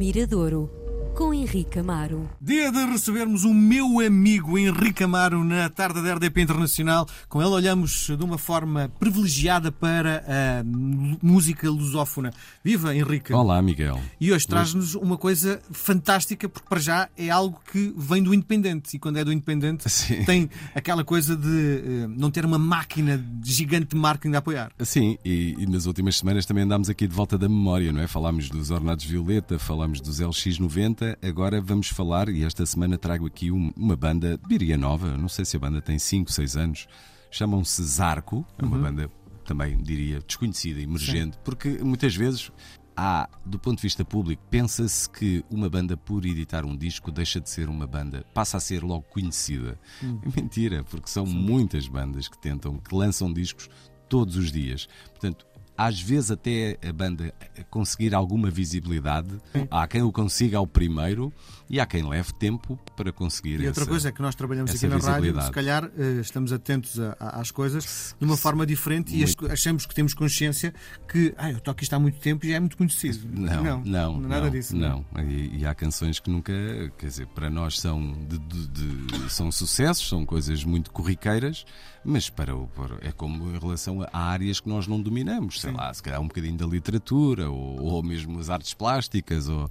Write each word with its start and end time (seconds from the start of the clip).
Miradouro 0.00 0.79
com 1.20 1.34
Henrique 1.34 1.78
Amaro. 1.78 2.30
Dia 2.40 2.72
de 2.72 2.82
recebermos 2.86 3.44
o 3.44 3.52
meu 3.52 4.00
amigo 4.00 4.58
Henrique 4.58 5.04
Amaro 5.04 5.44
na 5.44 5.68
tarde 5.68 6.02
da 6.02 6.14
RDP 6.14 6.40
Internacional. 6.40 7.06
Com 7.28 7.42
ele 7.42 7.50
olhamos 7.50 8.06
de 8.06 8.24
uma 8.24 8.38
forma 8.38 8.90
privilegiada 8.98 9.70
para 9.70 10.24
a 10.26 10.64
música 10.64 11.68
lusófona. 11.68 12.32
Viva, 12.64 12.96
Henrique! 12.96 13.34
Olá, 13.34 13.60
Miguel. 13.60 14.00
E 14.18 14.32
hoje 14.32 14.46
traz-nos 14.46 14.94
uma 14.94 15.18
coisa 15.18 15.60
fantástica, 15.70 16.48
porque 16.48 16.66
para 16.66 16.80
já 16.80 17.06
é 17.18 17.28
algo 17.28 17.60
que 17.70 17.92
vem 17.98 18.22
do 18.22 18.32
Independente. 18.32 18.96
E 18.96 18.98
quando 18.98 19.18
é 19.18 19.24
do 19.24 19.30
Independente, 19.30 19.90
Sim. 19.90 20.24
tem 20.24 20.48
aquela 20.74 21.04
coisa 21.04 21.36
de 21.36 21.82
eh, 21.84 22.06
não 22.16 22.30
ter 22.30 22.46
uma 22.46 22.58
máquina 22.58 23.22
gigante 23.44 23.88
de 23.88 23.96
marketing 23.96 24.36
a 24.36 24.38
apoiar. 24.38 24.72
Sim, 24.78 25.18
e, 25.22 25.54
e 25.58 25.66
nas 25.66 25.84
últimas 25.84 26.16
semanas 26.16 26.46
também 26.46 26.64
andámos 26.64 26.88
aqui 26.88 27.06
de 27.06 27.14
volta 27.14 27.36
da 27.36 27.46
memória, 27.46 27.92
não 27.92 28.00
é? 28.00 28.06
Falámos 28.06 28.48
dos 28.48 28.70
Ornados 28.70 29.04
Violeta, 29.04 29.58
falámos 29.58 30.00
dos 30.00 30.18
LX90, 30.18 31.09
agora 31.22 31.60
vamos 31.60 31.88
falar, 31.88 32.28
e 32.28 32.44
esta 32.44 32.64
semana 32.66 32.96
trago 32.98 33.26
aqui 33.26 33.50
um- 33.50 33.72
uma 33.76 33.96
banda, 33.96 34.38
diria 34.48 34.76
nova, 34.76 35.16
não 35.16 35.28
sei 35.28 35.44
se 35.44 35.56
a 35.56 35.60
banda 35.60 35.80
tem 35.80 35.98
5, 35.98 36.30
6 36.32 36.56
anos, 36.56 36.86
chamam-se 37.30 37.82
Zarco, 37.84 38.44
é 38.58 38.64
uma 38.64 38.78
banda 38.78 39.10
também, 39.44 39.76
diria, 39.78 40.20
desconhecida, 40.20 40.80
emergente, 40.80 41.38
porque 41.44 41.78
muitas 41.82 42.14
vezes 42.14 42.50
há, 42.96 43.28
do 43.46 43.58
ponto 43.58 43.76
de 43.76 43.82
vista 43.82 44.04
público, 44.04 44.42
pensa-se 44.50 45.08
que 45.08 45.42
uma 45.50 45.68
banda, 45.70 45.96
por 45.96 46.24
editar 46.26 46.64
um 46.64 46.76
disco, 46.76 47.10
deixa 47.10 47.40
de 47.40 47.48
ser 47.48 47.68
uma 47.68 47.86
banda, 47.86 48.24
passa 48.34 48.56
a 48.58 48.60
ser 48.60 48.82
logo 48.82 49.02
conhecida. 49.10 49.78
É 50.02 50.06
mentira, 50.40 50.84
porque 50.84 51.08
são 51.08 51.24
muitas 51.24 51.88
bandas 51.88 52.28
que 52.28 52.38
tentam, 52.38 52.78
que 52.78 52.94
lançam 52.94 53.32
discos 53.32 53.68
todos 54.08 54.36
os 54.36 54.50
dias. 54.52 54.86
Portanto, 55.10 55.46
às 55.82 55.98
vezes 55.98 56.30
até 56.30 56.76
a 56.86 56.92
banda 56.92 57.32
conseguir 57.70 58.14
alguma 58.14 58.50
visibilidade, 58.50 59.30
há 59.70 59.86
quem 59.86 60.02
o 60.02 60.12
consiga 60.12 60.58
ao 60.58 60.66
primeiro 60.66 61.32
e 61.70 61.80
há 61.80 61.86
quem 61.86 62.06
leve 62.06 62.34
tempo 62.34 62.78
para 62.96 63.10
conseguir 63.12 63.60
E 63.60 63.66
outra 63.66 63.82
essa- 63.84 63.90
coisa 63.90 64.08
é 64.08 64.12
que 64.12 64.20
nós 64.20 64.34
trabalhamos 64.34 64.70
aqui 64.74 64.86
na 64.86 64.98
rádio, 64.98 65.40
se 65.40 65.50
calhar 65.50 65.90
eh, 65.96 66.20
estamos 66.20 66.52
atentos 66.52 67.00
a- 67.00 67.16
a- 67.18 67.40
às 67.40 67.50
coisas 67.50 68.14
de 68.18 68.24
uma 68.26 68.36
forma 68.36 68.66
diferente 68.66 69.16
e 69.16 69.24
as- 69.24 69.34
achamos 69.50 69.86
que 69.86 69.94
temos 69.94 70.12
consciência 70.12 70.74
que 71.08 71.32
ah, 71.38 71.50
eu 71.50 71.60
toco 71.60 71.82
isto 71.82 71.94
há 71.94 71.98
muito 71.98 72.18
tempo 72.18 72.44
e 72.44 72.50
já 72.50 72.56
é 72.56 72.60
muito 72.60 72.76
conhecido. 72.76 73.26
Não, 73.32 73.82
não, 73.84 74.20
nada 74.20 74.42
não, 74.44 74.50
disso. 74.50 74.76
Não, 74.76 75.04
E, 75.26 75.60
e 75.60 75.66
há 75.66 75.74
canções 75.74 76.18
que 76.20 76.28
nunca, 76.28 76.52
quer 76.98 77.06
dizer, 77.06 77.26
para 77.28 77.48
nós 77.48 77.78
são 77.80 78.12
de, 78.28 78.38
de- 78.38 78.66
de- 78.68 79.32
são 79.32 79.50
sucessos, 79.50 80.08
são 80.08 80.26
coisas 80.26 80.62
muito 80.64 80.90
corriqueiras, 80.90 81.64
mas 82.04 82.28
para, 82.28 82.54
o- 82.54 82.66
para- 82.68 82.98
é 83.00 83.12
como 83.12 83.48
em 83.54 83.58
relação 83.58 84.06
a 84.12 84.18
áreas 84.18 84.60
que 84.60 84.68
nós 84.68 84.86
não 84.86 85.00
dominamos, 85.00 85.60
sei 85.70 85.80
lá, 85.80 85.94
se 85.94 86.02
calhar 86.02 86.20
um 86.20 86.28
bocadinho 86.28 86.56
da 86.56 86.66
literatura 86.66 87.50
ou, 87.50 87.82
ou 87.82 88.02
mesmo 88.02 88.38
as 88.38 88.50
artes 88.50 88.74
plásticas 88.74 89.48
ou 89.48 89.70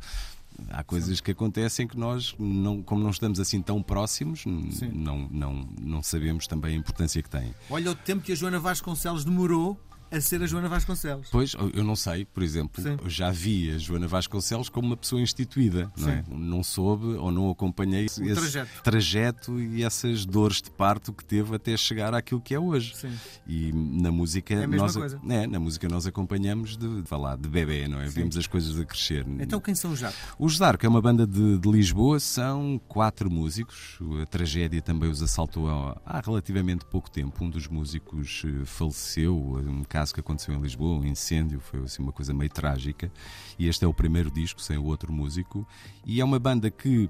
Há 0.69 0.83
coisas 0.83 1.21
que 1.21 1.31
acontecem 1.31 1.87
que 1.87 1.97
nós, 1.97 2.35
não, 2.37 2.81
como 2.81 3.01
não 3.01 3.11
estamos 3.11 3.39
assim 3.39 3.61
tão 3.61 3.81
próximos, 3.81 4.41
Sim. 4.41 4.91
não, 4.93 5.27
não, 5.31 5.69
não 5.79 6.03
sabemos 6.03 6.47
também 6.47 6.75
a 6.75 6.77
importância 6.77 7.21
que 7.23 7.29
têm. 7.29 7.53
Olha 7.69 7.91
o 7.91 7.95
tempo 7.95 8.23
que 8.23 8.33
a 8.33 8.35
Joana 8.35 8.59
Vasconcelos 8.59 9.23
demorou 9.23 9.79
a 10.11 10.19
ser 10.21 10.41
a 10.41 10.47
Joana 10.47 10.67
Vasconcelos. 10.67 11.27
Pois, 11.31 11.55
eu 11.73 11.83
não 11.83 11.95
sei, 11.95 12.25
por 12.25 12.43
exemplo, 12.43 12.81
Sim. 12.81 12.97
eu 13.01 13.09
já 13.09 13.31
vi 13.31 13.71
a 13.71 13.77
Joana 13.77 14.07
Vasconcelos 14.07 14.69
como 14.69 14.87
uma 14.87 14.97
pessoa 14.97 15.21
instituída, 15.21 15.91
não 15.97 16.09
é? 16.09 16.23
Não 16.29 16.63
soube 16.63 17.05
ou 17.05 17.31
não 17.31 17.49
acompanhei 17.49 18.05
esse 18.05 18.23
trajeto. 18.33 18.83
trajeto 18.83 19.59
e 19.59 19.83
essas 19.83 20.25
dores 20.25 20.61
de 20.61 20.71
parto 20.71 21.13
que 21.13 21.23
teve 21.23 21.55
até 21.55 21.75
chegar 21.77 22.13
àquilo 22.13 22.41
que 22.41 22.53
é 22.53 22.59
hoje. 22.59 22.95
Sim. 22.95 23.11
E 23.47 23.71
na 23.73 24.11
música 24.11 24.53
É 24.53 24.67
nós 24.67 24.95
coisa. 24.95 25.19
É, 25.27 25.47
na 25.47 25.59
música 25.59 25.87
nós 25.87 26.07
acompanhamos 26.07 26.77
de, 26.77 27.03
falar 27.05 27.37
de 27.37 27.47
bebê, 27.47 27.87
não 27.87 28.01
é? 28.01 28.07
Vimos 28.07 28.37
as 28.37 28.47
coisas 28.47 28.79
a 28.79 28.85
crescer. 28.85 29.25
Então 29.39 29.59
quem 29.59 29.75
são 29.75 29.91
os 29.91 29.99
Jaco? 29.99 30.15
Os 30.37 30.57
Zarco 30.57 30.85
é 30.85 30.89
uma 30.89 31.01
banda 31.01 31.25
de, 31.27 31.57
de 31.57 31.69
Lisboa, 31.69 32.19
são 32.19 32.79
quatro 32.87 33.29
músicos. 33.29 33.97
A 34.21 34.25
tragédia 34.25 34.81
também 34.81 35.09
os 35.09 35.21
assaltou 35.21 35.69
há, 35.69 36.21
relativamente 36.25 36.85
pouco 36.85 37.09
tempo. 37.09 37.43
Um 37.43 37.49
dos 37.49 37.67
músicos 37.67 38.43
eh, 38.45 38.65
faleceu, 38.65 39.35
um 39.35 39.83
caso 39.99 40.13
que 40.13 40.21
aconteceu 40.21 40.55
em 40.55 40.61
Lisboa, 40.61 40.97
um 40.97 41.05
incêndio, 41.05 41.59
foi 41.59 41.81
assim 41.81 42.01
uma 42.01 42.13
coisa 42.13 42.33
meio 42.33 42.49
trágica. 42.49 43.11
E 43.57 43.67
este 43.67 43.83
é 43.83 43.87
o 43.87 43.93
primeiro 43.93 44.31
disco 44.31 44.61
sem 44.61 44.77
o 44.77 44.85
outro 44.85 45.11
músico. 45.11 45.67
E 46.05 46.21
é 46.21 46.23
uma 46.23 46.39
banda 46.39 46.71
que 46.71 47.09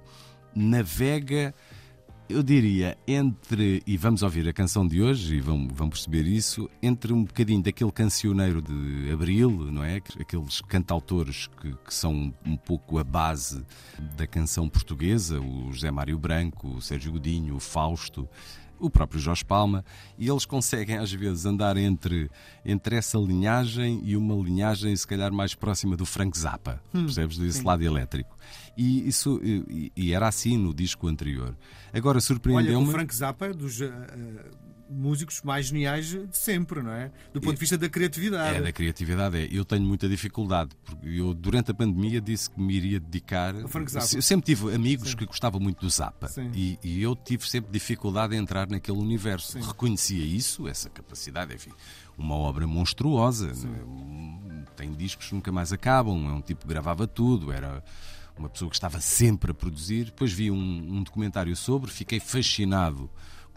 navega. 0.56 1.54
Eu 2.28 2.42
diria 2.42 2.98
entre, 3.08 3.84
e 3.86 3.96
vamos 3.96 4.24
ouvir 4.24 4.48
a 4.48 4.54
canção 4.54 4.88
de 4.88 5.02
hoje 5.04 5.36
e 5.36 5.40
vão, 5.40 5.68
vão 5.68 5.90
perceber 5.90 6.24
isso, 6.28 6.70
entre 6.82 7.14
um 7.14 7.24
bocadinho 7.24 7.62
daquele 7.62 7.92
cancioneiro 7.92 8.62
de 8.62 9.12
Abril, 9.12 9.52
não 9.72 9.84
é? 9.84 9.98
Aqueles 9.98 10.62
cantautores 10.62 11.48
que, 11.48 11.72
que 11.76 11.94
são 11.94 12.34
um 12.46 12.58
pouco 12.58 12.98
a 12.98 13.04
base 13.04 13.64
da 14.16 14.26
canção 14.26 14.68
portuguesa, 14.68 15.40
o 15.40 15.72
José 15.72 15.90
Mário 15.90 16.18
Branco, 16.18 16.68
o 16.68 16.82
Sérgio 16.82 17.12
Godinho, 17.12 17.56
o 17.56 17.60
Fausto, 17.60 18.30
o 18.80 18.90
próprio 18.90 19.20
Jorge 19.20 19.44
Palma, 19.44 19.84
e 20.18 20.30
eles 20.30 20.46
conseguem 20.46 20.98
às 20.98 21.12
vezes 21.12 21.46
andar 21.46 21.78
entre, 21.78 22.30
entre 22.66 22.96
essa 22.96 23.18
linhagem 23.18 24.02
e 24.04 24.16
uma 24.16 24.36
linhagem 24.36 24.96
se 24.96 25.06
calhar 25.06 25.32
mais 25.32 25.54
próxima 25.54 25.96
do 25.98 26.06
Frank 26.06 26.38
Zappa, 26.38 26.82
percebes? 26.92 27.38
Desse 27.38 27.64
lado 27.64 27.84
elétrico. 27.84 28.38
E, 28.78 29.08
isso, 29.08 29.40
e, 29.44 29.92
e 29.96 30.14
era 30.14 30.28
assim 30.28 30.58
no 30.58 30.74
disco 30.74 31.08
anterior. 31.08 31.56
Agora 31.94 32.18
Olha, 32.18 32.20
o 32.20 32.22
surpreendeu-me. 32.22 32.92
Frank 32.92 33.14
Zappa 33.14 33.48
é 33.48 33.54
dos 33.54 33.82
eh, 33.82 33.90
músicos 34.90 35.42
mais 35.44 35.68
geniais 35.68 36.08
de 36.08 36.38
sempre, 36.38 36.82
não 36.82 36.92
é? 36.92 37.12
Do 37.32 37.40
ponto 37.40 37.54
de 37.54 37.60
vista 37.60 37.78
da 37.78 37.88
criatividade. 37.88 38.58
É, 38.58 38.62
da 38.62 38.72
criatividade 38.72 39.38
é. 39.38 39.48
Eu 39.52 39.64
tenho 39.64 39.84
muita 39.84 40.10
dificuldade, 40.10 40.72
porque 40.84 41.08
eu 41.08 41.34
durante 41.34 41.72
a 41.72 41.74
pandemia 41.74 42.20
disse 42.20 42.50
que 42.50 42.60
me 42.60 42.74
iria 42.74 43.00
dedicar. 43.00 43.54
Eu 43.56 44.22
sempre 44.22 44.46
tive 44.46 44.74
amigos 44.74 45.14
que 45.14 45.26
gostavam 45.26 45.60
muito 45.60 45.82
do 45.82 45.90
Zappa 45.90 46.28
Sim. 46.28 46.52
e, 46.54 46.80
e 46.84 47.02
eu 47.02 47.16
tive 47.16 47.48
sempre 47.48 47.72
dificuldade 47.72 48.36
em 48.36 48.40
entrar 48.40 48.68
naquele 48.68 48.98
universo. 48.98 49.60
Reconhecia 49.60 50.24
isso, 50.24 50.68
essa 50.68 50.90
capacidade, 50.90 51.54
enfim, 51.54 51.72
uma 52.18 52.36
obra 52.36 52.66
monstruosa. 52.66 53.52
Um, 53.86 54.64
Tem 54.76 54.92
discos 54.94 55.28
que 55.28 55.36
nunca 55.36 55.52
mais 55.52 55.72
acabam, 55.72 56.30
é 56.30 56.34
um 56.34 56.42
tipo 56.42 56.62
que 56.62 56.68
gravava 56.68 57.06
tudo, 57.06 57.52
era 57.52 57.84
uma 58.38 58.50
pessoa 58.50 58.70
que 58.70 58.76
estava 58.76 59.00
sempre 59.02 59.52
a 59.52 59.54
produzir. 59.54 60.06
Depois 60.06 60.32
vi 60.32 60.50
um, 60.50 60.56
um 60.56 61.04
documentário 61.04 61.56
sobre, 61.56 61.92
fiquei 61.92 62.20
fascinado 62.20 63.10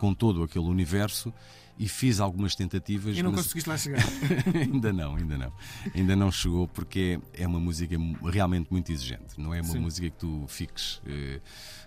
com 0.02 0.12
todo 0.12 0.42
aquele 0.42 0.64
universo 0.64 1.32
e 1.78 1.86
fiz 1.88 2.18
algumas 2.18 2.56
tentativas. 2.56 3.16
E 3.16 3.22
não 3.22 3.30
mas- 3.30 3.42
conseguiste 3.42 3.70
lá 3.70 3.78
chegar. 3.78 4.02
ainda 4.52 4.92
não, 4.92 5.14
ainda 5.14 5.38
não. 5.38 5.52
Ainda 5.94 6.16
não 6.16 6.32
chegou 6.32 6.66
porque 6.66 7.20
é 7.32 7.46
uma 7.46 7.60
música 7.60 7.94
realmente 8.24 8.66
muito 8.68 8.90
exigente. 8.90 9.38
Não 9.40 9.54
é 9.54 9.60
uma 9.60 9.70
Sim. 9.72 9.78
música 9.78 10.10
que 10.10 10.16
tu 10.16 10.44
fiques. 10.48 11.00
eh, 11.06 11.40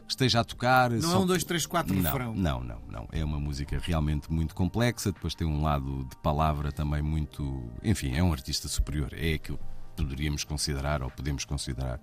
que 0.08 0.12
esteja 0.12 0.40
a 0.40 0.44
tocar. 0.46 0.92
Não 0.92 1.12
é 1.12 1.18
um, 1.18 1.26
dois, 1.26 1.44
três, 1.44 1.66
quatro 1.66 1.94
não, 1.94 2.03
refrão. 2.03 2.34
Não, 2.34 2.64
não, 2.64 2.80
não. 2.90 3.08
É 3.12 3.22
uma 3.26 3.38
música 3.40 3.78
realmente 3.84 4.32
muito 4.32 4.56
complexa. 4.56 5.12
Depois 5.12 5.36
tem 5.36 5.46
um 5.46 5.62
lado 5.62 6.06
de 6.09 6.16
palavra 6.24 6.72
também 6.72 7.02
muito. 7.02 7.70
Enfim, 7.84 8.14
é 8.16 8.24
um 8.24 8.32
artista 8.32 8.70
superior. 8.70 9.09
É 9.12 9.34
aquilo 9.34 9.58
que 9.58 10.03
poderíamos 10.03 10.46
considerar 10.46 11.03
ou 11.03 11.12
podemos 11.12 11.44
considerar 11.44 12.00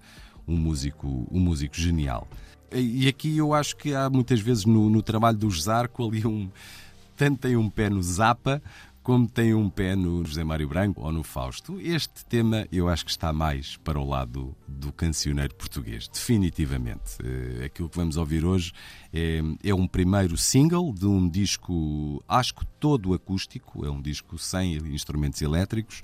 um 0.47 0.57
músico, 0.57 1.27
um 1.31 1.41
músico 1.41 1.77
genial. 1.77 2.29
E 2.75 3.07
aqui 3.07 3.37
eu 3.37 3.53
acho 3.53 3.77
que 3.77 3.95
há 3.95 4.09
muitas 4.09 4.41
vezes 4.41 4.65
no, 4.65 4.89
no 4.89 5.03
trabalho 5.03 5.37
do 5.37 5.51
Zarco 5.51 6.09
ali 6.09 6.27
um. 6.27 6.49
Tanto 7.17 7.41
tem 7.41 7.57
um 7.57 7.69
pé 7.69 7.91
no 7.91 8.03
Zappa 8.03 8.63
como 9.03 9.29
tem 9.29 9.53
um 9.53 9.69
pé 9.69 9.97
no 9.97 10.25
José 10.25 10.45
Mário 10.45 10.69
Branco 10.69 11.03
ou 11.03 11.11
no 11.11 11.23
Fausto. 11.23 11.81
Este 11.81 12.25
tema 12.25 12.67
eu 12.71 12.89
acho 12.89 13.05
que 13.05 13.11
está 13.11 13.33
mais 13.33 13.77
para 13.79 13.99
o 13.99 14.09
lado 14.09 14.55
do 14.67 14.93
cancioneiro 14.93 15.55
português, 15.55 16.09
definitivamente. 16.09 17.19
Eh, 17.23 17.65
Aquilo 17.65 17.89
que 17.89 17.97
vamos 17.97 18.17
ouvir 18.17 18.45
hoje 18.45 18.73
é, 19.13 19.41
é 19.65 19.75
um 19.75 19.89
primeiro 19.89 20.37
single 20.37 20.93
de 20.93 21.07
um 21.07 21.29
disco, 21.29 22.23
acho 22.29 22.55
que 22.55 22.65
todo 22.79 23.13
acústico, 23.13 23.85
é 23.85 23.91
um 23.91 24.01
disco 24.01 24.39
sem 24.39 24.77
instrumentos 24.77 25.43
elétricos. 25.43 26.03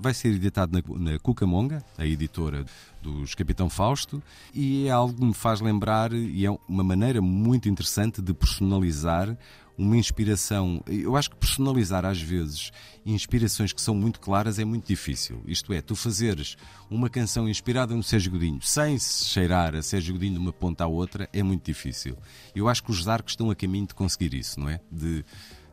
Vai 0.00 0.14
ser 0.14 0.28
editado 0.28 0.72
na, 0.72 1.12
na 1.12 1.18
Cucamonga, 1.18 1.84
a 1.98 2.06
editora 2.06 2.64
dos 3.02 3.34
Capitão 3.34 3.68
Fausto, 3.68 4.22
e 4.54 4.86
é 4.86 4.90
algo 4.90 5.14
que 5.14 5.22
me 5.22 5.34
faz 5.34 5.60
lembrar, 5.60 6.10
e 6.14 6.46
é 6.46 6.50
uma 6.66 6.82
maneira 6.82 7.20
muito 7.20 7.68
interessante 7.68 8.22
de 8.22 8.32
personalizar 8.32 9.36
uma 9.76 9.96
inspiração. 9.96 10.82
Eu 10.86 11.16
acho 11.16 11.30
que 11.30 11.36
personalizar 11.36 12.04
às 12.04 12.20
vezes 12.20 12.70
inspirações 13.04 13.72
que 13.72 13.80
são 13.80 13.94
muito 13.94 14.20
claras 14.20 14.58
é 14.58 14.64
muito 14.64 14.86
difícil. 14.86 15.42
Isto 15.46 15.72
é, 15.72 15.80
tu 15.80 15.96
fazeres 15.96 16.56
uma 16.90 17.08
canção 17.08 17.48
inspirada 17.48 17.94
no 17.94 18.02
Sérgio 18.02 18.32
Godinho 18.32 18.60
sem 18.60 18.98
se 18.98 19.24
cheirar 19.24 19.74
a 19.74 19.82
Sérgio 19.82 20.14
Godinho 20.14 20.34
de 20.34 20.38
uma 20.38 20.52
ponta 20.52 20.84
à 20.84 20.86
outra 20.86 21.28
é 21.32 21.42
muito 21.42 21.64
difícil. 21.64 22.16
Eu 22.54 22.68
acho 22.68 22.82
que 22.82 22.90
os 22.90 23.08
arcos 23.08 23.32
estão 23.32 23.50
a 23.50 23.54
caminho 23.54 23.86
de 23.86 23.94
conseguir 23.94 24.34
isso, 24.34 24.60
não 24.60 24.68
é? 24.68 24.80
De 24.90 25.24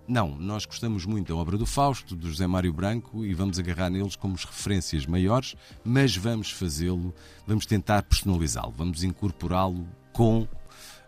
não, 0.08 0.38
nós 0.38 0.66
gostamos 0.66 1.06
muito 1.06 1.34
da 1.34 1.36
obra 1.36 1.58
do 1.58 1.66
Fausto, 1.66 2.16
do 2.16 2.30
José 2.30 2.48
Mário 2.48 2.72
Branco 2.72 3.26
e 3.26 3.34
vamos 3.34 3.60
agarrar 3.60 3.90
neles 3.90 4.16
como 4.16 4.36
as 4.36 4.46
referências 4.46 5.06
maiores, 5.06 5.56
mas 5.84 6.16
vamos 6.16 6.50
fazê-lo, 6.50 7.14
vamos 7.46 7.66
tentar 7.66 8.04
personalizá-lo, 8.04 8.72
vamos 8.72 9.04
incorporá-lo 9.04 9.86
com 10.14 10.48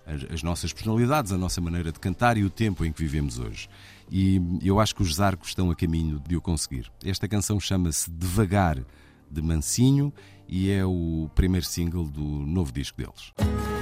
as, 0.05 0.33
as 0.33 0.43
nossas 0.43 0.73
personalidades, 0.73 1.31
a 1.31 1.37
nossa 1.37 1.61
maneira 1.61 1.91
de 1.91 1.99
cantar 1.99 2.37
e 2.37 2.43
o 2.43 2.49
tempo 2.49 2.83
em 2.83 2.91
que 2.91 3.01
vivemos 3.01 3.39
hoje. 3.39 3.69
E 4.11 4.41
eu 4.61 4.79
acho 4.79 4.95
que 4.95 5.01
os 5.01 5.21
arcos 5.21 5.49
estão 5.49 5.71
a 5.71 5.75
caminho 5.75 6.19
de 6.19 6.35
o 6.35 6.41
conseguir. 6.41 6.91
Esta 7.03 7.27
canção 7.27 7.59
chama-se 7.59 8.09
Devagar 8.09 8.83
de 9.31 9.41
Mansinho 9.41 10.11
e 10.47 10.71
é 10.71 10.83
o 10.83 11.29
primeiro 11.35 11.65
single 11.65 12.05
do 12.05 12.23
novo 12.23 12.71
disco 12.71 12.97
deles. 12.97 13.78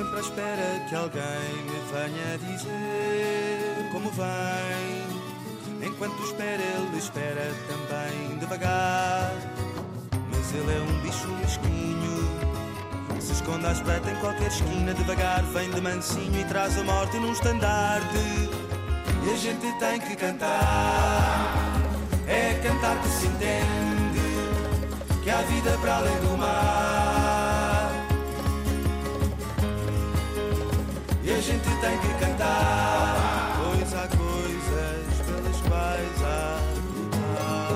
Sempre 0.00 0.16
à 0.16 0.20
espera 0.20 0.86
que 0.88 0.94
alguém 0.94 1.22
me 1.66 1.78
venha 1.92 2.38
dizer 2.38 3.90
como 3.92 4.10
vem. 4.12 5.86
Enquanto 5.86 6.22
espera, 6.22 6.62
ele 6.62 6.96
espera 6.96 7.52
também 7.68 8.38
devagar. 8.38 9.30
Mas 10.30 10.54
ele 10.54 10.72
é 10.72 10.80
um 10.80 11.00
bicho 11.02 11.28
mesquinho. 11.28 13.20
Se 13.20 13.32
esconde 13.32 13.66
à 13.66 13.72
espreita 13.72 14.10
em 14.10 14.16
qualquer 14.16 14.46
esquina, 14.46 14.94
devagar 14.94 15.42
vem 15.52 15.70
de 15.70 15.80
mansinho 15.82 16.40
e 16.40 16.44
traz 16.44 16.78
a 16.78 16.84
morte 16.84 17.18
num 17.18 17.32
estandarte. 17.32 18.16
E 19.26 19.30
a 19.30 19.36
gente 19.36 19.70
tem 19.78 20.00
que 20.00 20.16
cantar. 20.16 21.54
É 22.26 22.54
cantar 22.62 22.96
que 23.02 23.08
se 23.08 23.26
entende 23.26 24.20
que 25.22 25.28
há 25.28 25.42
vida 25.42 25.76
para 25.82 25.96
além 25.96 26.20
do 26.20 26.38
mar. 26.38 27.19
Tem 31.80 31.98
que 31.98 32.08
cantar, 32.22 33.56
pois 33.56 33.94
há 33.94 34.06
coisas 34.08 35.06
pelas 35.26 35.60
quais 35.62 36.22
há 36.22 36.60
lutar. 36.94 37.70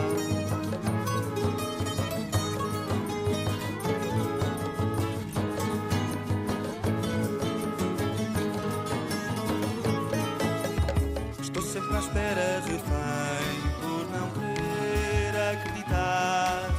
Estou 11.40 11.62
sempre 11.62 11.96
à 11.96 12.00
espera, 12.00 12.62
refém, 12.66 13.56
por 13.80 14.04
não 14.12 14.28
querer 14.30 15.34
acreditar. 15.52 16.70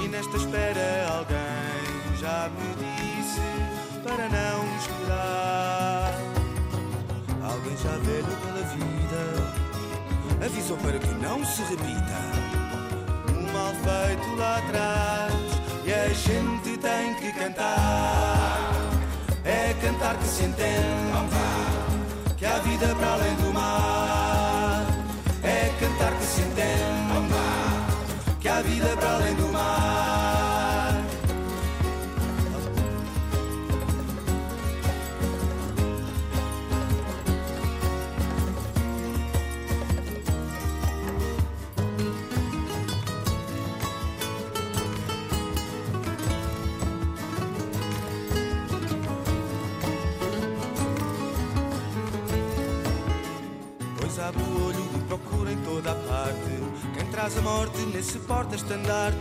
E 0.00 0.08
nesta 0.08 0.36
espera 0.36 1.08
alguém 1.12 2.16
já 2.20 2.48
me 2.50 2.68
disse 2.76 3.40
para 4.04 4.28
não 4.28 4.76
esperar. 4.76 6.15
Já 7.86 7.92
velho 7.98 8.36
pela 8.42 8.62
vida 8.74 10.44
avisou 10.44 10.76
para 10.78 10.98
que 10.98 11.14
não 11.22 11.44
se 11.44 11.62
repita. 11.62 12.18
Um 13.30 13.52
mal 13.52 13.72
feito 13.74 14.34
lá 14.36 14.58
atrás 14.58 15.32
e 15.84 15.92
a 15.94 16.08
gente 16.08 16.76
tem 16.78 17.14
que 17.14 17.32
cantar. 17.32 18.72
É 19.44 19.72
cantar 19.80 20.18
que 20.18 20.26
se 20.26 20.42
entende 20.42 20.96
que 22.36 22.44
há 22.44 22.58
vida 22.58 22.92
para 22.96 23.12
além 23.12 23.36
do 23.36 23.54
Pois 54.06 54.20
abre 54.20 54.40
o 54.40 54.66
olho 54.68 54.88
e 54.94 55.00
procura 55.08 55.50
em 55.50 55.56
toda 55.62 55.90
a 55.90 55.94
parte. 55.96 56.94
Quem 56.94 57.06
traz 57.06 57.36
a 57.36 57.40
morte 57.40 57.76
nesse 57.86 58.20
porta-estandarte? 58.20 59.18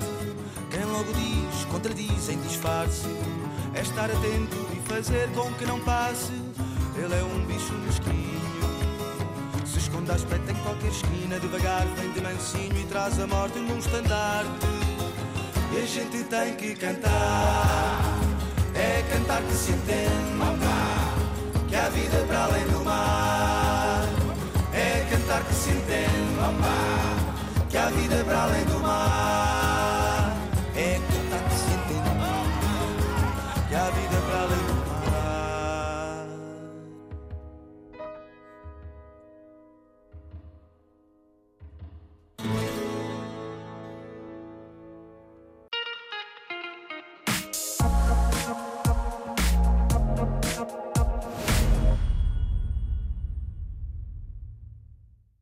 Quem 0.69 0.83
logo 0.85 1.11
diz, 1.13 1.65
contradiz 1.71 2.29
em 2.29 2.39
disfarce? 2.41 3.07
É 3.73 3.81
estar 3.81 4.11
atento 4.11 4.55
e 4.73 4.87
fazer 4.87 5.27
com 5.31 5.51
que 5.53 5.65
não 5.65 5.79
passe. 5.79 6.33
Ele 6.95 7.15
é 7.15 7.23
um 7.23 7.45
bicho 7.47 7.73
mesquinho. 7.73 8.39
Se 9.65 9.79
esconde 9.79 10.11
à 10.11 10.17
espreita 10.17 10.51
em 10.51 10.55
qualquer 10.57 10.91
esquina 10.91 11.39
Devagar 11.39 11.88
vem 11.99 12.11
de 12.11 12.21
mansinho 12.21 12.77
e 12.79 12.85
traz 12.85 13.19
a 13.19 13.25
morte 13.25 13.57
num 13.57 13.79
estandarte. 13.79 14.67
E 15.73 15.81
a 15.81 15.85
gente 15.88 16.23
tem 16.25 16.55
que 16.57 16.75
cantar. 16.75 18.19
É 18.75 19.03
cantar 19.11 19.41
que 19.41 19.53
se 19.55 19.71
entende 19.71 20.35
Que 21.67 21.75
há 21.75 21.89
vida 21.89 22.23
para 22.27 22.43
além 22.43 22.67
do 22.67 22.85
mar 22.85 23.25
acreditar 25.25 25.44
que 25.44 25.54
se 25.54 25.69
entende, 25.72 26.10
que 27.69 27.77
a 27.77 27.89
vida 27.89 28.16
é 28.16 28.24
para 28.24 28.44
além 28.44 28.66
do 28.66 28.80
mar. 28.80 29.34